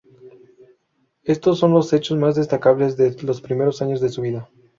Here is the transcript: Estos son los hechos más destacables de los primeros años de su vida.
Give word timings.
Estos 1.23 1.59
son 1.59 1.73
los 1.73 1.93
hechos 1.93 2.17
más 2.17 2.33
destacables 2.33 2.97
de 2.97 3.13
los 3.21 3.39
primeros 3.39 3.83
años 3.83 4.01
de 4.01 4.09
su 4.09 4.23
vida. 4.23 4.49